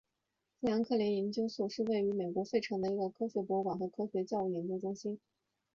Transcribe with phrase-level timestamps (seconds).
[0.59, 5.19] 富兰克林研究所是位于美国费城的一个科学博物馆和科学教育研究中心。